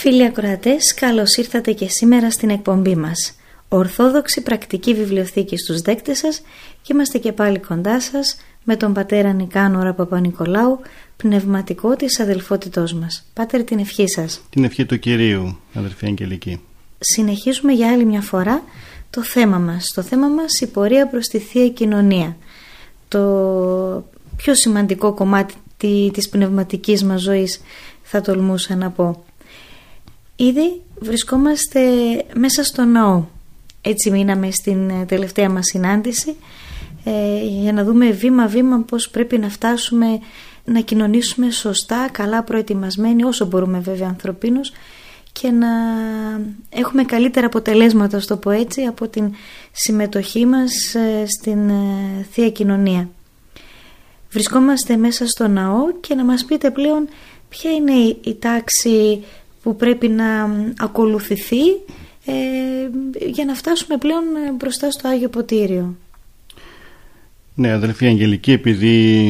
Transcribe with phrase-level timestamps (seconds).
[0.00, 3.34] Φίλοι ακροατές, καλώς ήρθατε και σήμερα στην εκπομπή μας.
[3.68, 6.40] Ορθόδοξη πρακτική βιβλιοθήκη στους δέκτες σας
[6.82, 10.80] και είμαστε και πάλι κοντά σας με τον πατέρα Νικάνορα Παπα-Νικολάου,
[11.16, 13.24] πνευματικό της αδελφότητός μας.
[13.34, 14.40] Πάτερ την ευχή σας.
[14.50, 16.60] Την ευχή του Κυρίου, αδελφή Αγγελική.
[16.98, 18.62] Συνεχίζουμε για άλλη μια φορά
[19.10, 19.92] το θέμα μας.
[19.92, 22.36] Το θέμα μας η πορεία προς τη Θεία Κοινωνία.
[23.08, 23.20] Το
[24.36, 25.54] πιο σημαντικό κομμάτι
[26.12, 27.60] της πνευματικής μας ζωής
[28.02, 29.22] θα τολμούσα να πω.
[30.40, 31.80] Ήδη βρισκόμαστε
[32.34, 33.24] μέσα στο ναό.
[33.80, 36.36] Έτσι μείναμε στην ε, τελευταία μας συνάντηση
[37.04, 40.06] ε, για να δούμε βήμα-βήμα πώς πρέπει να φτάσουμε
[40.64, 44.72] να κοινωνήσουμε σωστά, καλά προετοιμασμένοι όσο μπορούμε βέβαια ανθρωπίνους
[45.32, 45.68] και να
[46.68, 49.34] έχουμε καλύτερα αποτελέσματα, στο πω έτσι, από την
[49.72, 51.70] συμμετοχή μας ε, στην
[52.32, 53.08] Θεία Κοινωνία.
[54.30, 57.08] Βρισκόμαστε μέσα στο ναό και να μας πείτε πλέον
[57.48, 59.24] ποια είναι η τάξη
[59.68, 61.60] που πρέπει να ακολουθηθεί
[62.24, 62.32] ε,
[63.26, 65.96] για να φτάσουμε πλέον ε, μπροστά στο Άγιο Ποτήριο.
[67.54, 69.28] Ναι, αδελφή Αγγελική, επειδή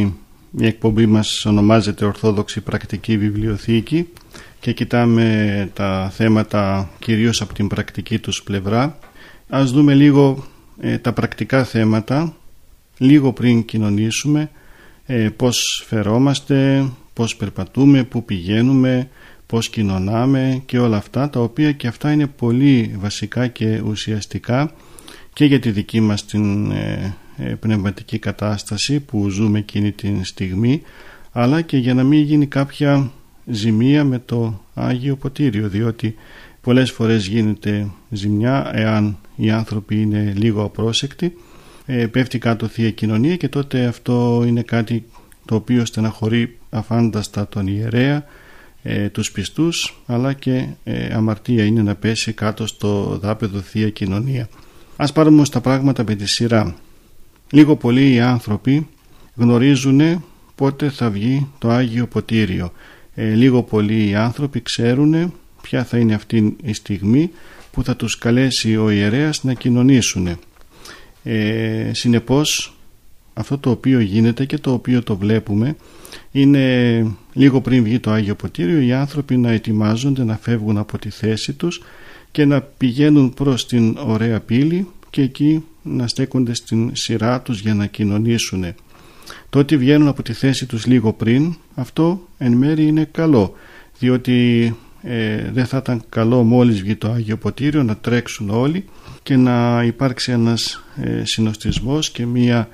[0.58, 4.08] η εκπομπή μας ονομάζεται Ορθόδοξη Πρακτική Βιβλιοθήκη
[4.60, 8.98] και κοιτάμε τα θέματα κυρίως από την πρακτική τους πλευρά,
[9.48, 10.44] ας δούμε λίγο
[10.80, 12.36] ε, τα πρακτικά θέματα,
[12.98, 14.50] λίγο πριν κοινωνήσουμε,
[15.06, 19.08] ε, πώς φερόμαστε, πώς περπατούμε, πού πηγαίνουμε,
[19.48, 24.72] πώς κοινωνάμε και όλα αυτά τα οποία και αυτά είναι πολύ βασικά και ουσιαστικά
[25.32, 30.82] και για τη δική μας την ε, ε, πνευματική κατάσταση που ζούμε εκείνη την στιγμή
[31.32, 33.10] αλλά και για να μην γίνει κάποια
[33.46, 36.14] ζημία με το Άγιο Ποτήριο διότι
[36.60, 41.36] πολλές φορές γίνεται ζημιά εάν οι άνθρωποι είναι λίγο απρόσεκτοι
[41.86, 45.04] ε, πέφτει κάτω Θεία Κοινωνία και τότε αυτό είναι κάτι
[45.44, 48.24] το οποίο στεναχωρεί αφάνταστα τον ιερέα
[48.90, 54.48] ε, τους πιστούς αλλά και ε, αμαρτία είναι να πέσει κάτω στο δάπεδο Θεία Κοινωνία.
[54.96, 56.76] Ας πάρουμε όμως τα πράγματα με τη σειρά.
[57.50, 58.88] Λίγο πολύ οι άνθρωποι
[59.34, 62.72] γνωρίζουν πότε θα βγει το Άγιο Ποτήριο.
[63.14, 65.32] Ε, λίγο πολύ οι άνθρωποι ξέρουν
[65.62, 67.30] ποια θα είναι αυτή η στιγμή
[67.70, 70.38] που θα τους καλέσει ο ιερέας να κοινωνήσουν.
[71.22, 72.77] Ε, συνεπώς
[73.38, 75.76] αυτό το οποίο γίνεται και το οποίο το βλέπουμε
[76.30, 81.10] είναι λίγο πριν βγει το Άγιο Ποτήριο οι άνθρωποι να ετοιμάζονται να φεύγουν από τη
[81.10, 81.82] θέση τους
[82.30, 87.74] και να πηγαίνουν προς την ωραία πύλη και εκεί να στέκονται στην σειρά τους για
[87.74, 88.64] να κοινωνήσουν.
[89.50, 93.54] Το ότι βγαίνουν από τη θέση τους λίγο πριν αυτό εν μέρει είναι καλό
[93.98, 98.84] διότι ε, δεν θα ήταν καλό μόλις βγει το Άγιο Ποτήριο να τρέξουν όλοι
[99.22, 102.68] και να υπάρξει ένας ε, συνοστισμός και μία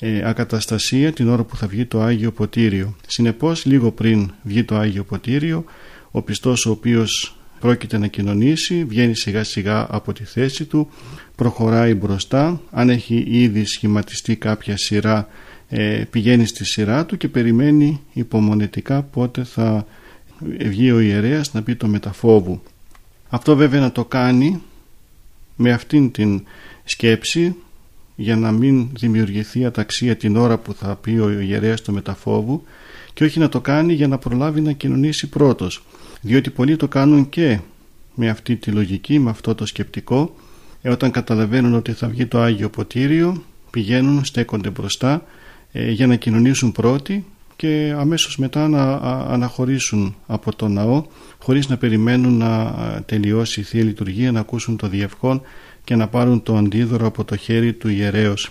[0.00, 2.96] ε, ακαταστασία την ώρα που θα βγει το Άγιο Ποτήριο.
[3.06, 5.64] Συνεπώς λίγο πριν βγει το Άγιο Ποτήριο
[6.10, 10.88] ο πιστός ο οποίος πρόκειται να κοινωνήσει βγαίνει σιγά σιγά από τη θέση του
[11.36, 15.28] προχωράει μπροστά αν έχει ήδη σχηματιστεί κάποια σειρά
[15.68, 19.86] ε, πηγαίνει στη σειρά του και περιμένει υπομονετικά πότε θα
[20.58, 22.62] βγει ο ιερέας να πει το μεταφόβου
[23.28, 24.62] αυτό βέβαια να το κάνει
[25.56, 26.42] με αυτήν την
[26.84, 27.54] σκέψη
[28.20, 32.62] για να μην δημιουργηθεί αταξία την ώρα που θα πει ο ιερέας του μεταφόβου
[33.14, 35.82] και όχι να το κάνει για να προλάβει να κοινωνήσει πρώτος.
[36.20, 37.58] Διότι πολλοί το κάνουν και
[38.14, 40.34] με αυτή τη λογική, με αυτό το σκεπτικό.
[40.82, 45.24] Ε, όταν καταλαβαίνουν ότι θα βγει το Άγιο Ποτήριο πηγαίνουν, στέκονται μπροστά
[45.72, 47.24] ε, για να κοινωνήσουν πρώτοι
[47.56, 48.92] και αμέσως μετά να
[49.28, 51.04] αναχωρήσουν από το ναό
[51.38, 52.74] χωρίς να περιμένουν να
[53.06, 55.42] τελειώσει η Θεία Λειτουργία, να ακούσουν το διευχόν
[55.88, 58.50] και να πάρουν το αντίδωρο από το χέρι του ιερέως.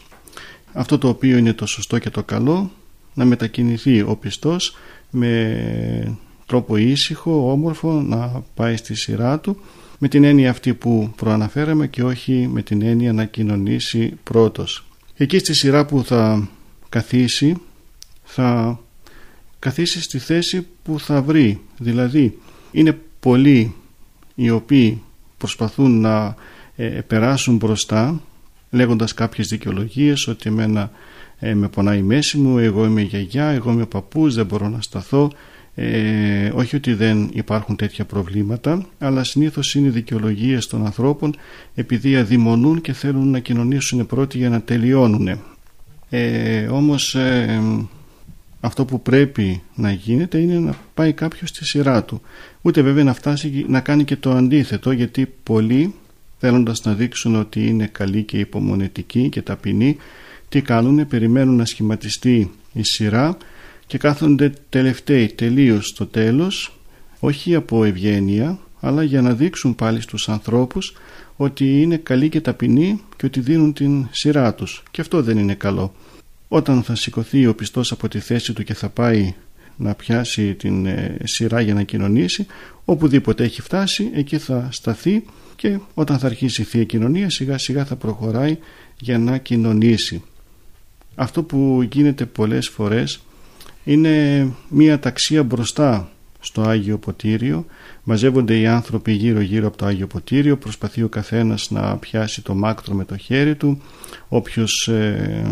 [0.73, 2.71] Αυτό το οποίο είναι το σωστό και το καλό
[3.13, 4.75] να μετακινηθεί ο πιστός
[5.09, 9.57] με τρόπο ήσυχο, όμορφο να πάει στη σειρά του
[9.97, 14.85] με την έννοια αυτή που προαναφέραμε και όχι με την έννοια να κοινωνήσει πρώτος.
[15.15, 16.49] Εκεί στη σειρά που θα
[16.89, 17.55] καθίσει
[18.23, 18.79] θα
[19.59, 21.61] καθίσει στη θέση που θα βρει.
[21.77, 22.37] Δηλαδή
[22.71, 23.75] είναι πολλοί
[24.35, 25.01] οι οποίοι
[25.37, 26.35] προσπαθούν να
[26.77, 28.21] ε, περάσουν μπροστά
[28.69, 30.91] λέγοντας κάποιες δικαιολογίες ότι εμένα
[31.39, 34.81] ε, με πονάει η μέση μου, εγώ είμαι γιαγιά, εγώ είμαι παππούς, δεν μπορώ να
[34.81, 35.31] σταθώ.
[35.79, 41.35] Ε, όχι ότι δεν υπάρχουν τέτοια προβλήματα αλλά συνήθως είναι δικαιολογίες των ανθρώπων
[41.75, 45.39] επειδή αδειμονούν και θέλουν να κοινωνήσουν πρώτοι για να τελειώνουν
[46.09, 47.61] ε, όμως ε,
[48.59, 52.21] αυτό που πρέπει να γίνεται είναι να πάει κάποιος στη σειρά του.
[52.61, 55.93] Ούτε βέβαια να φτάσει να κάνει και το αντίθετο γιατί πολλοί
[56.39, 59.97] θέλοντας να δείξουν ότι είναι καλοί και υπομονετικοί και ταπεινοί
[60.49, 63.37] τι κάνουν, περιμένουν να σχηματιστεί η σειρά
[63.87, 66.77] και κάθονται τελευταίοι τελείως στο τέλος
[67.19, 70.93] όχι από ευγένεια αλλά για να δείξουν πάλι στους ανθρώπους
[71.35, 74.83] ότι είναι καλοί και ταπεινοί και ότι δίνουν την σειρά τους.
[74.91, 75.93] Και αυτό δεν είναι καλό.
[76.47, 79.33] Όταν θα σηκωθεί ο πιστός από τη θέση του και θα πάει
[79.77, 82.45] να πιάσει την ε, σειρά για να κοινωνήσει.
[82.85, 85.23] Οπουδήποτε έχει φτάσει εκεί θα σταθεί
[85.55, 88.57] και όταν θα αρχίσει η Θεία Κοινωνία σιγά σιγά θα προχωράει
[88.99, 90.23] για να κοινωνήσει.
[91.15, 93.21] Αυτό που γίνεται πολλές φορές
[93.83, 97.65] είναι μία ταξία μπροστά στο Άγιο Ποτήριο.
[98.03, 100.57] Μαζεύονται οι άνθρωποι γύρω γύρω από το Άγιο Ποτήριο.
[100.57, 103.81] Προσπαθεί ο καθένας να πιάσει το μάκτρο με το χέρι του.
[104.27, 105.45] Όποιος ε,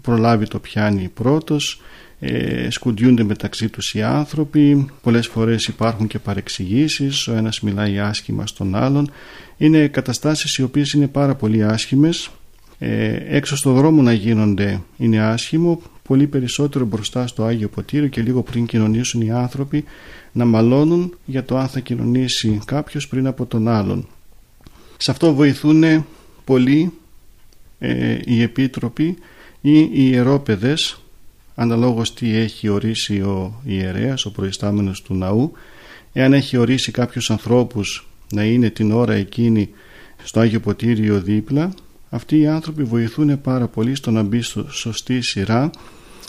[0.00, 1.80] προλάβει το πιάνει πρώτος
[2.24, 4.86] ε, σκουντιούνται μεταξύ τους οι άνθρωποι.
[5.02, 7.28] Πολλές φορές υπάρχουν και παρεξηγήσεις.
[7.28, 9.10] Ο ένας μιλάει άσχημα στον άλλον.
[9.56, 12.30] Είναι καταστάσεις οι οποίες είναι πάρα πολύ άσχημες.
[12.78, 15.82] Ε, έξω στο δρόμο να γίνονται είναι άσχημο.
[16.02, 19.84] Πολύ περισσότερο μπροστά στο Άγιο Ποτήριο και λίγο πριν κοινωνήσουν οι άνθρωποι
[20.32, 24.06] να μαλώνουν για το αν θα κοινωνήσει κάποιος πριν από τον άλλον.
[24.96, 26.06] Σε αυτό βοηθούν
[26.44, 26.92] πολύ
[27.78, 29.16] ε, οι επίτροποι
[29.60, 31.01] ή οι ιερόπεδες
[31.54, 35.52] αναλόγως τι έχει ορίσει ο ιερέας, ο προϊστάμενος του ναού
[36.12, 39.68] εάν έχει ορίσει κάποιους ανθρώπους να είναι την ώρα εκείνη
[40.22, 41.74] στο Άγιο Ποτήριο δίπλα
[42.10, 45.70] αυτοί οι άνθρωποι βοηθούν πάρα πολύ στο να μπει στο σωστή σειρά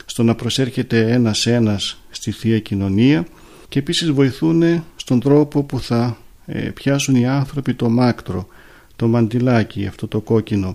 [0.06, 3.28] στο να προσέρχεται ένας ένας στη Θεία Κοινωνία
[3.70, 8.48] και επίσης βοηθούν στον τρόπο που θα ε, πιάσουν οι άνθρωποι το μάκτρο,
[8.96, 10.74] το μαντιλάκι, αυτό το κόκκινο.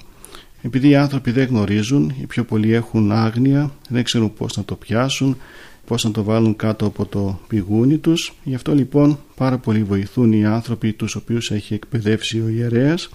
[0.62, 4.74] Επειδή οι άνθρωποι δεν γνωρίζουν, οι πιο πολλοί έχουν άγνοια, δεν ξέρουν πώς να το
[4.74, 5.36] πιάσουν,
[5.86, 8.34] πώς να το βάλουν κάτω από το πηγούνι τους.
[8.44, 13.08] Γι' αυτό λοιπόν πάρα πολύ βοηθούν οι άνθρωποι τους οποίους έχει εκπαιδεύσει ο ιερέας.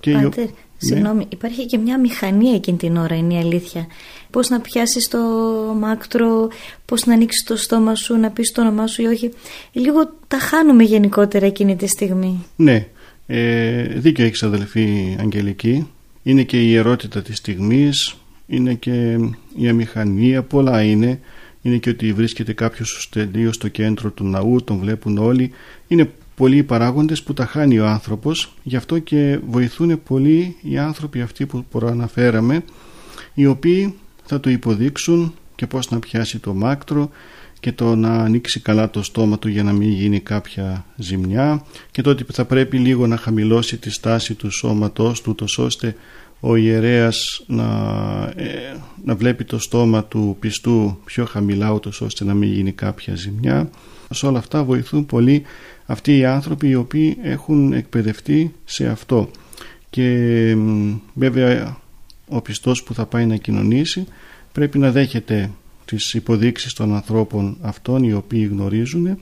[0.00, 3.86] Και Πάτε, συγγνώμη, υπάρχει και μια μηχανία εκείνη την ώρα, είναι η αλήθεια
[4.30, 5.18] πώς να πιάσεις το
[5.78, 6.48] μάκτρο,
[6.84, 9.30] πώς να ανοίξεις το στόμα σου, να πεις το όνομά σου ή όχι.
[9.72, 12.44] Λίγο τα χάνουμε γενικότερα εκείνη τη στιγμή.
[12.56, 12.86] Ναι,
[13.26, 15.86] ε, δίκιο έχεις αδελφή Αγγελική.
[16.22, 19.18] Είναι και η ερώτητα της στιγμής, είναι και
[19.56, 21.20] η αμηχανία, πολλά είναι.
[21.62, 25.50] Είναι και ότι βρίσκεται κάποιος τελείως στο κέντρο του ναού, τον βλέπουν όλοι.
[25.88, 30.78] Είναι πολλοί οι παράγοντες που τα χάνει ο άνθρωπος, γι' αυτό και βοηθούν πολύ οι
[30.78, 32.64] άνθρωποι αυτοί που προαναφέραμε,
[33.34, 37.10] οι οποίοι θα του υποδείξουν και πώς να πιάσει το μάκτρο
[37.60, 42.02] και το να ανοίξει καλά το στόμα του για να μην γίνει κάποια ζημιά και
[42.02, 45.94] το ότι θα πρέπει λίγο να χαμηλώσει τη στάση του σώματός του τόσο ώστε
[46.40, 47.64] ο ιερέας να,
[48.36, 53.14] ε, να βλέπει το στόμα του πιστού πιο χαμηλά ούτως ώστε να μην γίνει κάποια
[53.14, 53.70] ζημιά.
[54.10, 55.42] Σε όλα αυτά βοηθούν πολύ
[55.86, 59.30] αυτοί οι άνθρωποι οι οποίοι έχουν εκπαιδευτεί σε αυτό.
[59.90, 60.56] Και
[61.14, 61.78] βέβαια
[62.28, 64.06] ο πιστός που θα πάει να κοινωνήσει
[64.52, 65.50] πρέπει να δέχεται
[65.96, 69.18] τις υποδείξεις των ανθρώπων αυτών οι οποίοι γνωρίζουν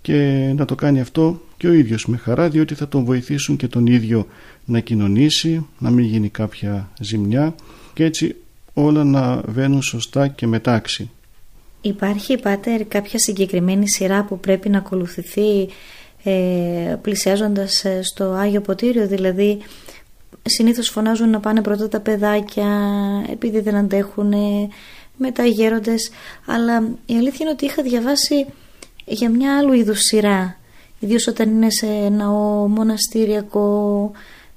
[0.00, 3.66] και να το κάνει αυτό και ο ίδιος με χαρά διότι θα τον βοηθήσουν και
[3.66, 4.26] τον ίδιο
[4.64, 7.54] να κοινωνήσει, να μην γίνει κάποια ζημιά
[7.94, 8.36] και έτσι
[8.74, 11.10] όλα να βαίνουν σωστά και μετάξι.
[11.80, 15.68] Υπάρχει, Πάτερ, κάποια συγκεκριμένη σειρά που πρέπει να ακολουθηθεί
[16.22, 19.58] ε, πλησιάζοντας ε, στο Άγιο Ποτήριο, δηλαδή
[20.42, 22.68] συνήθως φωνάζουν να πάνε πρώτα τα παιδάκια
[23.32, 24.32] επειδή δεν αντέχουν
[25.16, 26.10] μετά οι γέροντες
[26.46, 28.46] αλλά η αλήθεια είναι ότι είχα διαβάσει
[29.04, 30.56] για μια άλλου είδους σειρά
[30.98, 32.28] ιδίως όταν είναι σε ένα
[32.68, 34.10] μοναστήριακο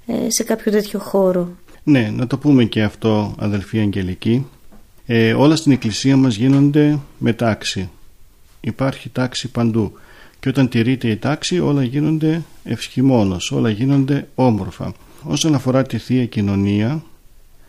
[0.06, 1.50] ε, σε κάποιο τέτοιο χώρο.
[1.84, 4.46] Ναι, να το πούμε και αυτό αδελφή Αγγελική.
[5.06, 7.90] Ε, όλα στην εκκλησία μας γίνονται με τάξη.
[8.62, 9.92] Υπάρχει τάξη παντού.
[10.40, 14.94] Και όταν τηρείται η τάξη όλα γίνονται ευσχημόνως όλα γίνονται όμορφα.
[15.24, 17.04] Όσον αφορά τη Θεία Κοινωνία,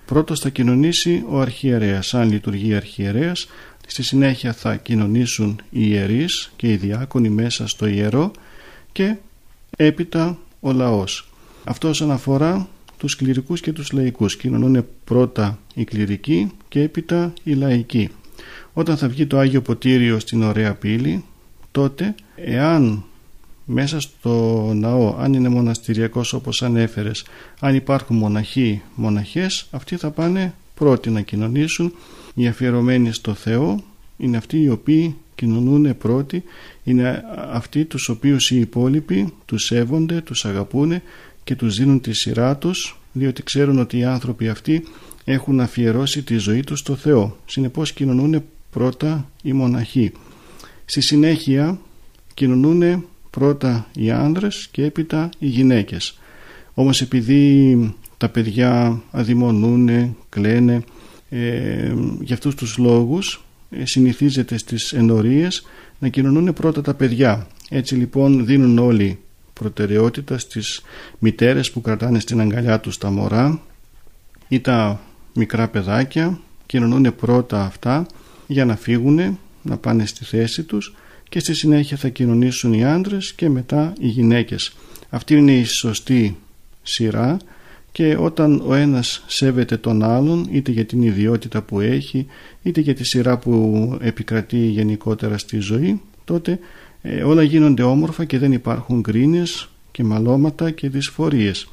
[0.09, 2.15] πρώτος θα κοινωνήσει ο αρχιερέας.
[2.15, 3.49] Αν λειτουργεί αρχιερέας,
[3.87, 8.31] στη συνέχεια θα κοινωνήσουν οι ιερείς και οι διάκονοι μέσα στο ιερό
[8.93, 9.17] και
[9.77, 11.29] έπειτα ο λαός.
[11.65, 14.37] Αυτό όσον αφορά τους κληρικούς και τους λαϊκούς.
[14.37, 18.09] Κοινωνούν πρώτα οι κληρικοί και έπειτα οι λαϊκοί.
[18.73, 21.25] Όταν θα βγει το Άγιο Ποτήριο στην Ωραία Πύλη,
[21.71, 23.05] τότε εάν
[23.71, 27.25] μέσα στο ναό, αν είναι μοναστηριακός όπως ανέφερες,
[27.61, 31.93] αν υπάρχουν μοναχοί, μοναχές, αυτοί θα πάνε πρώτοι να κοινωνήσουν,
[32.35, 33.83] οι αφιερωμένοι στο Θεό,
[34.17, 36.43] είναι αυτοί οι οποίοι κοινωνούν πρώτοι,
[36.85, 41.03] είναι αυτοί τους οποίους οι υπόλοιποι τους σέβονται, τους αγαπούν
[41.45, 44.85] και τους δίνουν τη σειρά τους, διότι ξέρουν ότι οι άνθρωποι αυτοί
[45.25, 47.37] έχουν αφιερώσει τη ζωή τους στο Θεό.
[47.47, 50.13] Συνεπώς κοινωνούν πρώτα οι μοναχοί.
[50.85, 51.79] Στη συνέχεια
[52.35, 56.19] κοινωνούν πρώτα οι άνδρες και έπειτα οι γυναίκες.
[56.75, 60.83] Όμως επειδή τα παιδιά αδειμονούν, κλαίνε,
[61.29, 65.63] ε, για αυτούς τους λόγους ε, συνηθίζεται στις ενορίες
[65.99, 67.47] να κοινωνούν πρώτα τα παιδιά.
[67.69, 69.19] Έτσι λοιπόν δίνουν όλοι
[69.53, 70.83] προτεραιότητα στις
[71.19, 73.61] μητέρες που κρατάνε στην αγκαλιά τους τα μωρά
[74.49, 75.01] ή τα
[75.35, 78.07] μικρά παιδάκια κοινωνούν πρώτα αυτά
[78.47, 80.95] για να φύγουν, να πάνε στη θέση τους
[81.29, 84.73] και στη συνέχεια θα κοινωνήσουν οι άντρες και μετά οι γυναίκες.
[85.09, 86.37] Αυτή είναι η σωστή
[86.83, 87.37] σειρά
[87.93, 92.27] και όταν ο ένας σέβεται τον άλλον είτε για την ιδιότητα που έχει
[92.63, 96.59] είτε για τη σειρά που επικρατεί γενικότερα στη ζωή τότε
[97.03, 101.69] ε, όλα γίνονται όμορφα και δεν υπάρχουν γκρίνες και μαλώματα και δυσφορίες.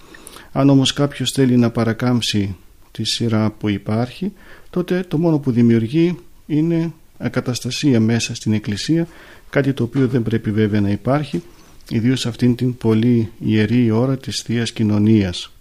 [0.52, 2.56] Αν όμως κάποιος θέλει να παρακάμψει
[2.92, 4.34] τη σειρά που υπάρχει
[4.70, 9.08] τότε το μόνο που δημιουργεί είναι ακαταστασία μέσα στην Εκκλησία
[9.50, 11.44] κάτι το οποίο δεν πρέπει βέβαια να υπάρχει
[11.90, 15.52] ιδίως αυτήν την πολύ ιερή ώρα της Θείας Κοινωνίας.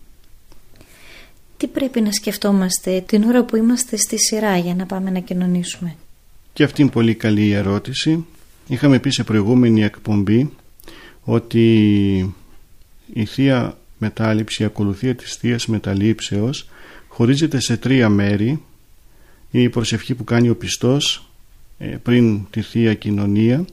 [1.56, 5.96] Τι πρέπει να σκεφτόμαστε την ώρα που είμαστε στη σειρά για να πάμε να κοινωνήσουμε;
[6.52, 8.24] Και αυτή είναι πολύ καλή ερώτηση.
[8.66, 10.50] Είχαμε πει σε προηγούμενη εκπομπή
[11.22, 12.34] ότι
[13.12, 16.68] η Θεία Μετάληψη, η ακολουθία της Θείας Μεταλήψεως
[17.08, 18.62] χωρίζεται σε τρία μέρη.
[19.50, 21.33] Είναι η προσευχή που κάνει ο πιστός ε,
[22.02, 23.64] πριν τη Θεία Κοινωνία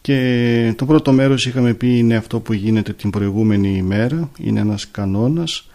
[0.00, 4.90] και το πρώτο μέρος είχαμε πει είναι αυτό που γίνεται την προηγούμενη ημέρα, είναι ένας
[4.90, 5.70] κανόνας.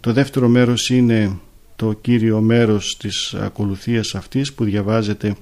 [0.00, 1.38] Το δεύτερο μέρος είναι
[1.76, 5.34] το κύριο μέρος της ακολουθίας αυτής που διαβάζεται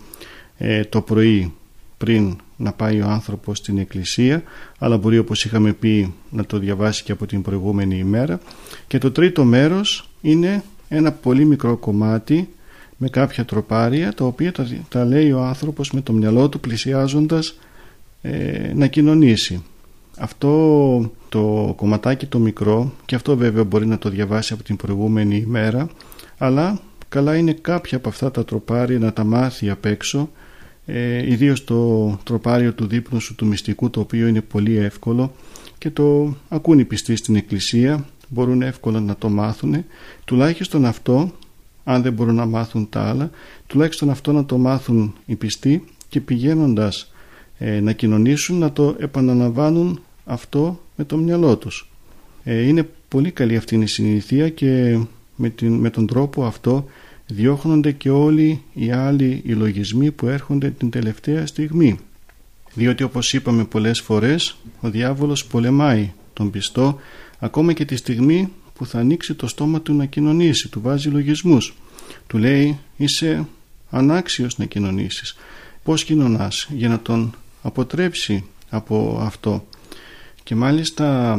[0.59, 1.53] ε, το πρωί
[1.97, 4.43] πριν να πάει ο άνθρωπος στην εκκλησία
[4.79, 8.41] αλλά μπορεί όπως είχαμε πει να το διαβάσει και από την προηγούμενη ημέρα
[8.87, 12.49] και το τρίτο μέρος είναι ένα πολύ μικρό κομμάτι
[12.97, 14.53] με κάποια τροπάρια τα οποία
[14.89, 17.59] τα, λέει ο άνθρωπος με το μυαλό του πλησιάζοντας
[18.23, 19.63] ε, να κοινωνήσει.
[20.19, 25.37] Αυτό το κομματάκι το μικρό και αυτό βέβαια μπορεί να το διαβάσει από την προηγούμενη
[25.37, 25.89] ημέρα
[26.39, 30.31] αλλά καλά είναι κάποια από αυτά τα τροπάρια να τα μάθει απ' έξω
[30.87, 35.33] ε, ιδίως το τροπάριο του δείπνου σου του μυστικού το οποίο είναι πολύ εύκολο
[35.79, 39.85] και το ακούν οι πιστοί στην εκκλησία μπορούν εύκολα να το μάθουν
[40.25, 41.33] τουλάχιστον αυτό
[41.85, 43.31] αν δεν μπορούν να μάθουν τα άλλα
[43.67, 47.13] τουλάχιστον αυτό να το μάθουν οι πιστοί και πηγαίνοντας
[47.59, 51.91] ε, να κοινωνήσουν να το επαναλαμβάνουν αυτό με το μυαλό τους.
[52.45, 54.99] Ε, είναι πολύ καλή αυτή η συνήθεια και
[55.37, 56.85] με, την, με τον τρόπο αυτό
[57.27, 61.99] διώχνονται και όλοι οι άλλοι οι λογισμοί που έρχονται την τελευταία στιγμή.
[62.75, 66.99] Διότι όπως είπαμε πολλές φορές ο διάβολος πολεμάει τον πιστό
[67.39, 71.75] ακόμα και τη στιγμή που θα ανοίξει το στόμα του να κοινωνήσει του βάζει λογισμούς.
[72.27, 73.47] Του λέει είσαι
[73.91, 75.37] ανάξιος να κοινωνήσεις.
[75.83, 79.67] Πως κοινωνάς για να τον αποτρέψει από αυτό.
[80.43, 81.39] Και μάλιστα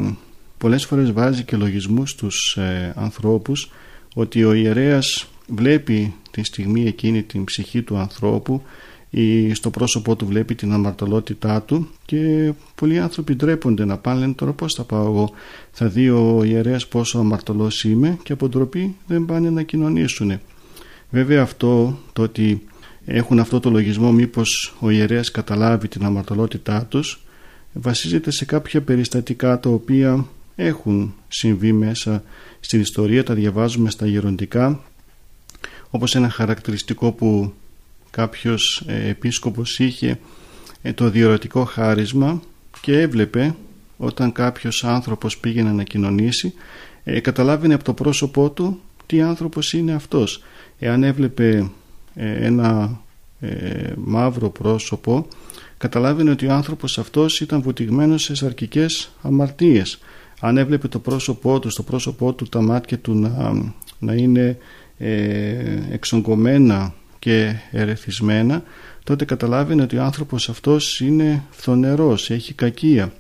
[0.58, 3.72] πολλές φορές βάζει και λογισμούς στους ε, ανθρώπους
[4.14, 8.66] ότι ο ιερέας βλέπει τη στιγμή εκείνη την ψυχή του ανθρώπου ή
[9.54, 14.52] στο πρόσωπό του βλέπει την αμαρτωλότητά του και πολλοί άνθρωποι ντρέπονται να πάνε λένε τώρα
[14.52, 15.32] πως θα πάω εγώ;
[15.72, 20.40] Θα δει ο ιερέας πόσο αμαρτωλός είμαι και από ντροπή δεν πάνε να κοινωνήσουν.
[21.10, 22.64] Βέβαια αυτό το ότι
[23.06, 27.20] έχουν αυτό το λογισμό μήπως ο ιερέας καταλάβει την αμαρτωλότητά τους
[27.74, 32.24] βασίζεται σε κάποια περιστατικά τα οποία έχουν συμβεί μέσα
[32.60, 33.24] στην ιστορία.
[33.24, 34.80] Τα διαβάζουμε στα γεροντικά
[35.90, 37.54] όπως ένα χαρακτηριστικό που
[38.16, 40.20] κάποιος ε, επίσκοπος είχε
[40.82, 42.42] ε, το διορατικό χάρισμα
[42.82, 43.56] και έβλεπε
[43.98, 46.54] όταν κάποιος άνθρωπος πήγαινε να κοινωνήσει
[47.04, 50.44] ε, καταλάβαινε από το πρόσωπό του τι άνθρωπος είναι αυτός.
[50.80, 51.70] Εάν έβλεπε
[52.16, 53.00] ένα
[53.96, 55.28] μαύρο πρόσωπο
[55.78, 60.00] καταλάβαινε ότι ο άνθρωπος αυτός ήταν βουτυγμένος σε σαρκικές αμαρτίες.
[60.40, 63.54] Αν έβλεπε το πρόσωπό του, στο πρόσωπό του τα μάτια του να,
[64.00, 64.58] να είναι
[64.98, 65.14] ε,
[65.92, 66.94] εξογκωμένα
[67.26, 68.64] και ερεθισμένα
[69.04, 73.14] τότε καταλάβαινε ότι ο άνθρωπος αυτός είναι φθονερός, έχει κακία.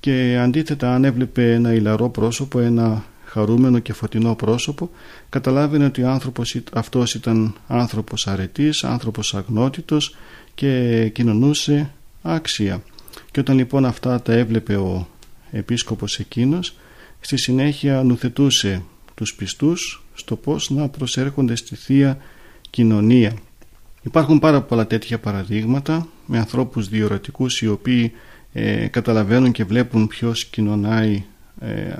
[0.00, 4.90] Και αντίθετα αν έβλεπε ένα ηλαρό πρόσωπο, ένα χαρούμενο και φωτεινό πρόσωπο
[5.28, 10.16] καταλάβαινε ότι ο άνθρωπος αυτός ήταν άνθρωπος αρετής, άνθρωπος αγνότητος
[10.54, 11.90] και κοινωνούσε
[12.22, 12.82] άξια.
[13.30, 15.08] Και όταν λοιπόν αυτά τα έβλεπε ο
[15.50, 16.76] επίσκοπος εκείνος
[17.20, 18.82] στη συνέχεια νουθετούσε
[19.14, 22.18] τους πιστούς στο πώς να προσέρχονται στη Θεία
[22.70, 23.32] Κοινωνία.
[24.02, 28.12] Υπάρχουν πάρα πολλά τέτοια παραδείγματα με ανθρώπους διορατικούς οι οποίοι
[28.52, 31.24] ε, καταλαβαίνουν και βλέπουν ποιος κοινωνάει
[31.60, 31.92] ε,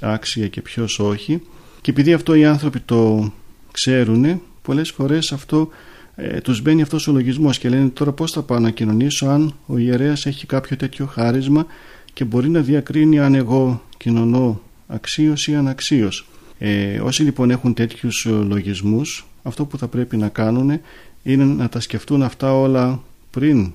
[0.00, 1.42] άξια και ποιος όχι
[1.80, 3.32] και επειδή αυτό οι άνθρωποι το
[3.72, 5.68] ξέρουν πολλές φορές αυτό
[6.14, 9.54] ε, τους μπαίνει αυτός ο λογισμός και λένε τώρα πώς θα πάω να κοινωνήσω αν
[9.66, 11.66] ο ιερέας έχει κάποιο τέτοιο χάρισμα
[12.12, 16.28] και μπορεί να διακρίνει αν εγώ κοινωνώ αξίως ή αναξίως.
[16.58, 20.80] Ε, όσοι λοιπόν έχουν τέτοιους λογισμούς αυτό που θα πρέπει να κάνουν
[21.22, 23.72] είναι να τα σκεφτούν αυτά όλα πριν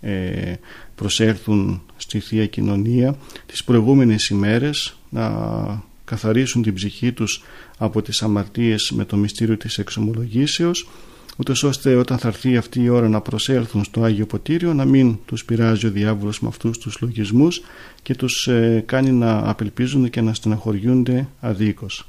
[0.00, 0.54] ε,
[0.94, 7.42] προσέρθουν στη Θεία Κοινωνία τις προηγούμενες ημέρες να καθαρίσουν την ψυχή τους
[7.78, 10.88] από τις αμαρτίες με το μυστήριο της εξομολογήσεως
[11.36, 15.18] ούτως ώστε όταν θα έρθει αυτή η ώρα να προσέλθουν στο Άγιο Ποτήριο να μην
[15.24, 17.60] τους πειράζει ο διάβολος με αυτούς τους λογισμούς
[18.02, 22.08] και τους ε, κάνει να απελπίζουν και να στεναχωριούνται αδίκως.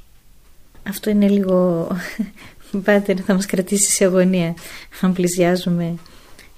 [0.82, 1.88] Αυτό είναι λίγο,
[2.84, 4.54] πάτερ, θα μας κρατήσεις σε αγωνία
[5.00, 5.94] αν πλησιάζουμε,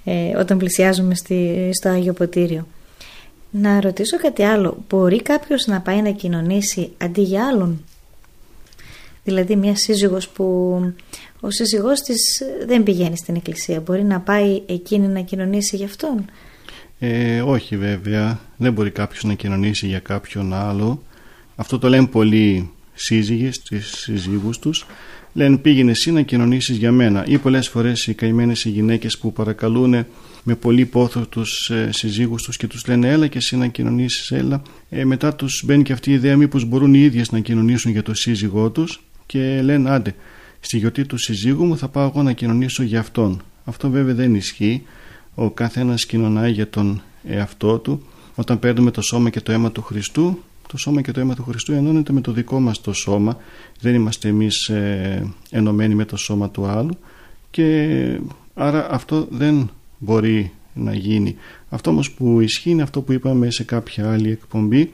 [0.03, 2.67] ε, όταν πλησιάζουμε στη, στο Άγιο Ποτήριο.
[3.51, 4.83] Να ρωτήσω κάτι άλλο.
[4.89, 7.83] Μπορεί κάποιος να πάει να κοινωνήσει αντί για άλλον;
[9.23, 10.45] Δηλαδή μια σύζυγος που
[11.39, 13.79] ο σύζυγός της δεν πηγαίνει στην εκκλησία.
[13.79, 16.25] Μπορεί να πάει εκείνη να κοινωνήσει για αυτόν;
[16.99, 18.39] Ε, όχι βέβαια.
[18.57, 21.01] Δεν μπορεί κάποιος να κοινωνήσει για κάποιον άλλο.
[21.55, 22.71] Αυτό το λένε πολλοί
[23.03, 24.85] σύζυγοι στις συζύγους τους.
[25.33, 27.25] Λένε πήγαινε εσύ να κοινωνήσεις για μένα.
[27.27, 30.05] Ή πολλές φορές οι καημένες οι γυναίκες που παρακαλούν
[30.43, 34.31] με πολύ πόθο τους ε, συζύγους τους και τους λένε έλα και εσύ να κοινωνήσεις
[34.31, 34.61] έλα.
[34.89, 38.03] Ε, μετά τους μπαίνει και αυτή η ιδέα μήπως μπορούν οι ίδιες να κοινωνήσουν για
[38.03, 40.15] το σύζυγό τους και λένε άντε
[40.61, 43.41] στη γιορτή του συζύγου μου θα πάω εγώ να κοινωνήσω για αυτόν.
[43.65, 44.83] Αυτό βέβαια δεν ισχύει.
[45.35, 48.05] Ο καθένας κοινωνάει για τον εαυτό του.
[48.35, 51.43] Όταν παίρνουμε το σώμα και το αίμα του Χριστού, το σώμα και το αίμα του
[51.43, 53.37] Χριστού ενώνεται με το δικό μας το σώμα.
[53.79, 56.97] Δεν είμαστε εμείς ε, ενωμένοι με το σώμα του άλλου
[57.49, 58.19] και
[58.53, 61.35] άρα αυτό δεν μπορεί να γίνει.
[61.69, 64.91] Αυτό όμως που ισχύει είναι αυτό που είπαμε σε κάποια άλλη εκπομπή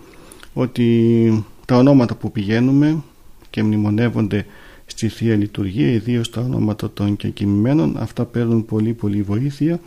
[0.53, 3.03] ότι τα ονόματα που πηγαίνουμε
[3.49, 4.45] και μνημονεύονται
[4.85, 9.79] στη Θεία Λειτουργία, ιδίως τα ονόματα των κεκοιμημένων, αυτά παίρνουν πολύ πολύ βοήθεια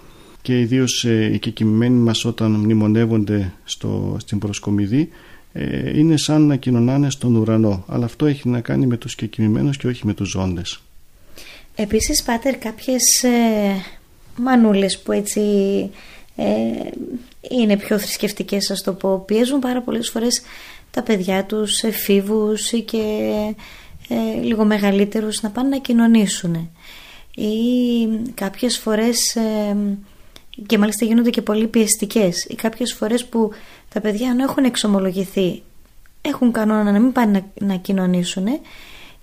[0.43, 5.09] και ιδίως ε, οι κεκοιμημένοι μας όταν μνημονεύονται στο, στην προσκομιδή
[5.53, 7.85] ε, είναι σαν να κοινωνάνε στον ουρανό.
[7.89, 10.81] Αλλά αυτό έχει να κάνει με τους κεκοιμημένους και όχι με τους ζώντες.
[11.75, 13.31] Επίσης, Πάτερ, κάποιες ε,
[14.37, 15.41] μανούλες που έτσι
[16.37, 16.45] ε,
[17.51, 20.43] είναι πιο θρησκευτικές, ας το πω, πιέζουν πάρα πολλές φορές
[20.91, 22.99] τα παιδιά τους εφήβους ή και
[24.09, 26.71] ε, λίγο μεγαλύτερους να πάνε να κοινωνήσουν
[27.35, 27.53] ή
[28.35, 29.77] κάποιες φορές ε,
[30.67, 33.51] και μάλιστα γίνονται και πολύ πιεστικές ή κάποιες φορές που
[33.95, 35.63] τα παιδιά ενώ έχουν εξομολογηθεί
[36.21, 38.47] έχουν κανόνα να μην πάνε να, να κοινωνήσουν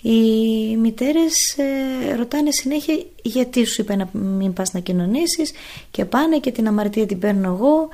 [0.02, 5.52] οι μητέρες ε, ρωτάνε συνέχεια γιατί σου είπε να μην πας να κοινωνήσεις
[5.92, 7.90] και πάνε και την αμαρτία την παίρνω εγώ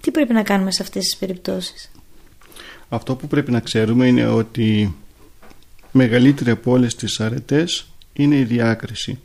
[0.00, 1.90] τι πρέπει να κάνουμε σε αυτές τις περιπτώσεις;
[2.88, 4.94] Αυτό που πρέπει να ξέρουμε είναι ότι
[5.92, 9.18] μεγαλύτερη από όλες τις αρετές είναι η διάκριση.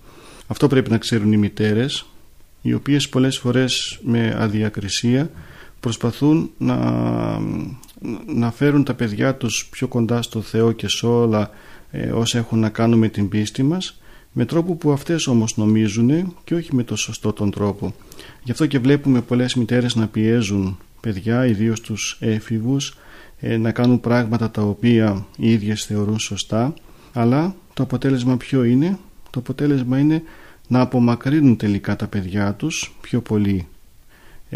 [0.48, 2.06] Αυτό πρέπει να ξέρουν οι μητέρες,
[2.62, 5.32] οι οποίες πολλές φορές με αδιακρισία
[5.82, 6.78] προσπαθούν να,
[8.26, 11.50] να φέρουν τα παιδιά τους πιο κοντά στο Θεό και σε όλα
[11.92, 16.36] ε, όσα έχουν να κάνουν με την πίστη μας με τρόπο που αυτές όμως νομίζουν
[16.44, 17.94] και όχι με το σωστό τον τρόπο.
[18.44, 22.98] Γι' αυτό και βλέπουμε πολλές μητέρες να πιέζουν παιδιά, ιδίως τους έφηβους,
[23.40, 26.74] ε, να κάνουν πράγματα τα οποία οι ίδιες θεωρούν σωστά
[27.14, 28.98] αλλά το αποτέλεσμα ποιο είναι;
[29.30, 30.24] Το αποτέλεσμα είναι
[30.68, 33.71] να απομακρύνουν τελικά τα παιδιά τους πιο πολύ ε,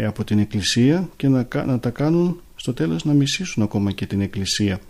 [0.04, 4.20] από την εκκλησία και να, να τα κάνουν στο τέλος να μισήσουν ακόμα και την
[4.20, 4.80] εκκλησία.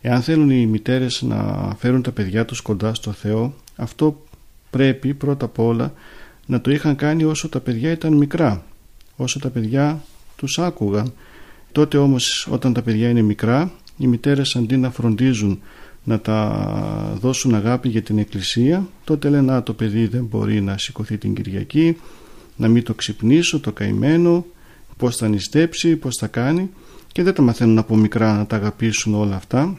[0.00, 4.22] Εάν θέλουν οι μητέρες να φέρουν τα παιδιά τους κοντά στο Θεό αυτό
[4.70, 5.92] πρέπει πρώτα απ' όλα
[6.46, 8.64] να το είχαν κάνει όσο τα παιδιά ήταν μικρά.
[9.16, 10.02] Όσο τα παιδιά
[10.36, 11.12] τους άκουγαν.
[11.72, 15.60] Τότε όμως όταν τα παιδιά είναι μικρά οι μητέρες αντί να φροντίζουν
[16.04, 20.78] να τα δώσουν αγάπη για την εκκλησία τότε λένε να το παιδί δεν μπορεί να
[20.78, 21.96] σηκωθεί την Κυριακή
[22.56, 24.46] να μην το ξυπνήσω το καημένο
[24.96, 26.70] πως θα νηστέψει, πως θα κάνει
[27.12, 29.78] και δεν τα μαθαίνουν από μικρά να τα αγαπήσουν όλα αυτά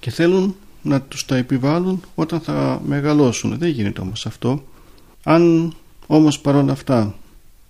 [0.00, 3.58] και θέλουν να τους τα επιβάλλουν όταν θα μεγαλώσουν.
[3.58, 4.64] Δεν γίνεται όμως αυτό.
[5.22, 5.72] Αν
[6.06, 7.14] όμως παρόλα αυτά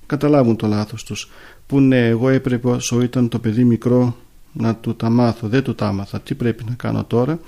[0.07, 1.31] καταλάβουν το λάθος τους
[1.67, 4.17] που ναι εγώ έπρεπε όσο ήταν το παιδί μικρό
[4.53, 7.39] να του τα μάθω, δεν του τα άμαθα, τι πρέπει να κάνω τώρα;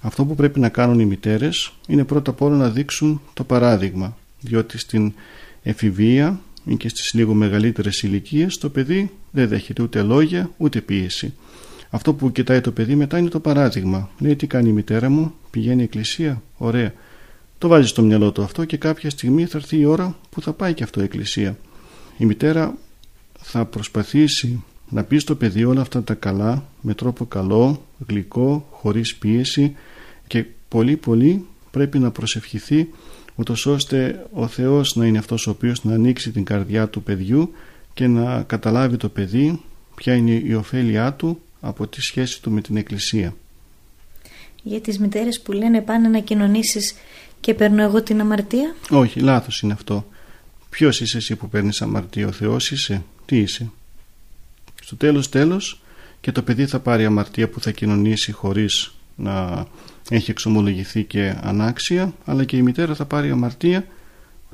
[0.00, 4.16] Αυτό που πρέπει να κάνουν οι μητέρες είναι πρώτα απ' όλα να δείξουν το παράδειγμα
[4.40, 5.12] διότι στην
[5.62, 11.34] εφηβεία ή και στις λίγο μεγαλύτερες ηλικίες το παιδί δεν δέχεται ούτε λόγια ούτε πίεση.
[11.90, 14.10] Αυτό που κοιτάει το παιδί μετά είναι το παράδειγμα.
[14.18, 16.92] Λέει τι κάνει η μητέρα μου, πηγαίνει η εκκλησία, ωραία.
[17.58, 20.52] Το βάζει στο μυαλό του αυτό και κάποια στιγμή θα έρθει η ώρα που θα
[20.52, 21.56] πάει και αυτό η εκκλησία.
[22.18, 22.76] Η μητέρα
[23.40, 29.16] θα προσπαθήσει να πει στο παιδί όλα αυτά τα καλά με τρόπο καλό, γλυκό, χωρίς
[29.16, 29.76] πίεση
[30.26, 32.88] και πολύ πολύ πρέπει να προσευχηθεί
[33.34, 37.52] ούτως ώστε ο Θεός να είναι αυτός ο οποίος να ανοίξει την καρδιά του παιδιού
[37.94, 39.60] και να καταλάβει το παιδί
[39.94, 43.34] ποια είναι η ωφέλειά του από τη σχέση του με την Εκκλησία.
[44.62, 46.94] Για τις μητέρες που λένε πάνε να κοινωνήσεις
[47.40, 48.74] και παίρνω εγώ την αμαρτία.
[48.90, 50.06] Όχι, λάθος είναι αυτό.
[50.70, 53.70] Ποιος είσαι εσύ που παίρνεις αμαρτία, ο Θεός είσαι, τι είσαι;
[54.82, 55.82] Στο τέλος τέλος
[56.20, 59.66] και το παιδί θα πάρει αμαρτία που θα κοινωνήσει χωρίς να
[60.08, 63.86] έχει εξομολογηθεί και ανάξια αλλά και η μητέρα θα πάρει αμαρτία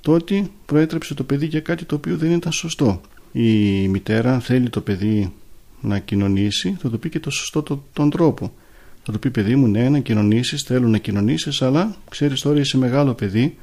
[0.01, 3.01] το ότι προέτρεψε το παιδί για κάτι το οποίο δεν ήταν σωστό.
[3.33, 5.33] Η μητέρα θέλει το παιδί
[5.81, 8.53] να κοινωνήσει θα το πει και το σωστό το, τον τρόπο.
[9.03, 12.79] Θα το πει παιδί μου ναι να κοινωνήσεις, θέλω να κοινωνήσεις αλλά ξέρεις τώρα είσαι
[12.79, 13.57] μεγάλο παιδί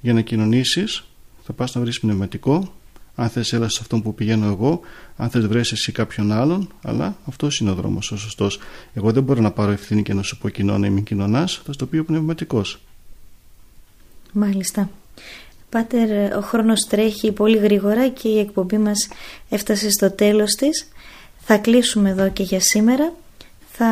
[0.00, 1.04] για να κοινωνήσεις
[1.42, 2.72] θα πας να βρεις πνευματικό
[3.14, 4.80] αν θες έλα σε αυτόν που πηγαίνω εγώ
[5.16, 8.58] αν θες βρες εσύ κάποιον άλλον αλλά αυτός είναι ο δρόμος ο σωστός
[8.94, 11.72] εγώ δεν μπορώ να πάρω ευθύνη και να σου πω κοινώνα ή μην κοινωνάς θα
[11.72, 12.80] στο πει ο πνευματικός
[14.32, 14.90] Μάλιστα
[15.72, 19.08] Πάτερ, ο χρόνος τρέχει πολύ γρήγορα και η εκπομπή μας
[19.48, 20.88] έφτασε στο τέλος της.
[21.38, 23.12] Θα κλείσουμε εδώ και για σήμερα.
[23.70, 23.86] Θα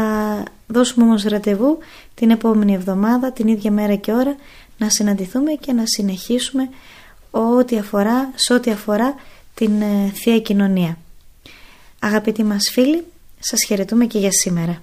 [0.66, 1.78] δώσουμε όμως ραντεβού
[2.14, 4.36] την επόμενη εβδομάδα, την ίδια μέρα και ώρα,
[4.78, 6.68] να συναντηθούμε και να συνεχίσουμε
[7.30, 9.14] ό,τι αφορά, σε ό,τι αφορά
[9.54, 10.98] την ε, Θεία Κοινωνία.
[11.98, 13.04] Αγαπητοί μας φίλοι,
[13.38, 14.82] σας χαιρετούμε και για σήμερα.